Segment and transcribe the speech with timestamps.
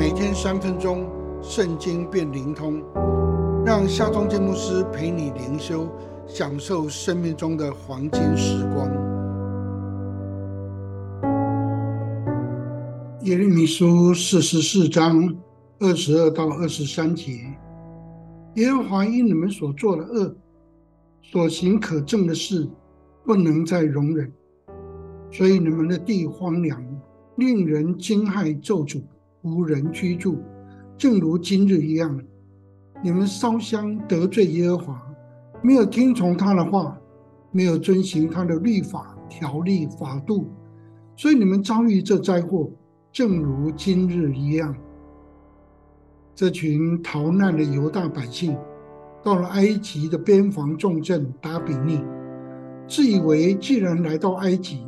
[0.00, 1.06] 每天三分钟，
[1.42, 2.82] 圣经变灵通，
[3.66, 5.86] 让夏忠建牧师陪你灵修，
[6.26, 8.88] 享受生命中的黄金时光。
[13.24, 15.36] 耶利米书四十四章
[15.80, 17.32] 二十二到二十三节：
[18.54, 20.34] 耶和华因你们所做的恶，
[21.20, 22.66] 所行可憎的事，
[23.26, 24.32] 不能再容忍，
[25.30, 26.82] 所以你们的地荒凉，
[27.36, 29.02] 令人惊骇咒诅。
[29.42, 30.38] 无人居住，
[30.96, 32.20] 正如今日一样。
[33.02, 35.02] 你们烧香得罪耶和华，
[35.62, 36.98] 没有听从他的话，
[37.50, 40.46] 没有遵行他的律法、条例、法度，
[41.16, 42.70] 所以你们遭遇这灾祸，
[43.10, 44.76] 正如今日一样。
[46.34, 48.56] 这群逃难的犹大百姓，
[49.22, 52.04] 到了埃及的边防重镇达比尼，
[52.86, 54.86] 自以为既然来到埃及，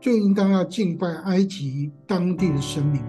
[0.00, 3.02] 就应当要敬拜埃及当地的神明。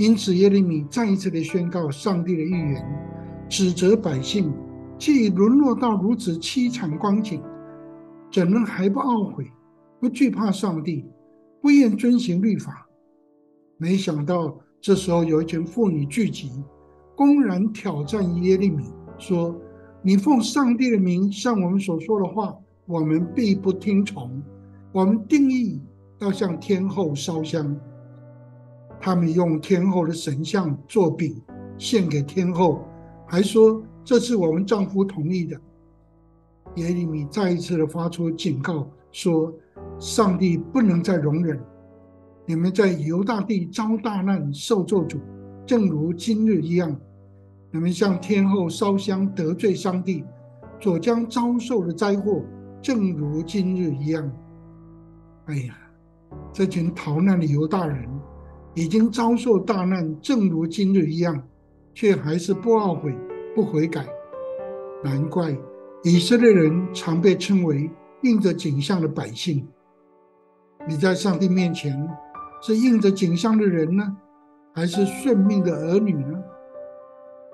[0.00, 2.82] 因此，耶利米再一次的宣告上帝的预言，
[3.50, 4.50] 指责百姓
[4.96, 7.42] 既沦落到如此凄惨光景，
[8.32, 9.44] 怎能还不懊悔、
[10.00, 11.04] 不惧怕上帝、
[11.60, 12.86] 不愿遵行律法？
[13.76, 16.50] 没想到这时候有一群妇女聚集，
[17.14, 18.84] 公然挑战耶利米，
[19.18, 19.54] 说
[20.00, 24.42] ：“你奉上帝的名向我们所说的话，我们必不听从。
[24.92, 25.78] 我们定义
[26.20, 27.78] 要向天后烧香。”
[29.00, 31.40] 他们用天后的神像做饼
[31.78, 32.84] 献给天后，
[33.26, 35.58] 还说这是我们丈夫同意的。
[36.76, 39.52] 耶利米再一次的发出警告说
[39.98, 41.58] ：“上帝不能再容忍
[42.46, 45.18] 你们在犹大地遭大难、受咒诅，
[45.66, 46.94] 正如今日一样。
[47.72, 50.24] 你们向天后烧香得罪上帝，
[50.80, 52.42] 所将遭受的灾祸，
[52.82, 54.30] 正如今日一样。”
[55.46, 55.76] 哎呀，
[56.52, 58.08] 这群逃难的犹大人。
[58.74, 61.42] 已经遭受大难，正如今日一样，
[61.92, 63.12] 却还是不懊悔、
[63.54, 64.06] 不悔改。
[65.02, 65.56] 难怪
[66.04, 67.90] 以色列人常被称为
[68.22, 69.66] 应着景象的百姓。
[70.86, 72.08] 你在上帝面前
[72.62, 74.16] 是应着景象的人呢，
[74.72, 76.40] 还是顺命的儿女呢？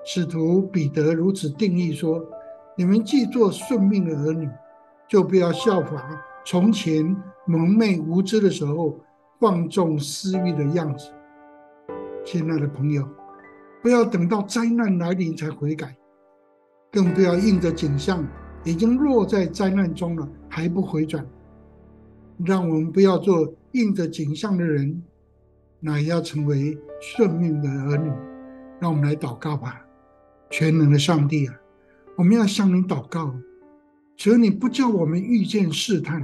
[0.05, 2.23] 使徒彼得如此定义说：
[2.77, 4.47] 你们既做顺命的儿女，
[5.09, 7.15] 就不要效法从前
[7.45, 8.99] 蒙昧无知的时候。
[9.39, 11.11] 放纵私欲的样子，
[12.25, 13.07] 亲爱的朋友，
[13.83, 15.95] 不要等到灾难来临才悔改，
[16.91, 18.27] 更不要应着景象
[18.63, 21.23] 已经落在灾难中了还不回转。
[22.43, 25.03] 让我们不要做应着景象的人，
[25.79, 28.11] 乃要成为顺命的儿女。
[28.79, 29.85] 让我们来祷告吧，
[30.49, 31.53] 全能的上帝啊，
[32.15, 33.35] 我们要向你祷告，
[34.15, 36.23] 求你不叫我们遇见试探，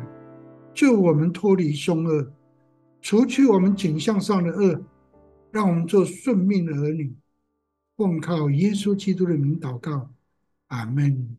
[0.74, 2.28] 救我们脱离凶恶。
[3.04, 4.82] 除去我们景象上的恶，
[5.52, 7.14] 让我们做顺命的儿女。
[7.98, 10.10] 奉靠耶稣基督的名祷告，
[10.68, 11.38] 阿门。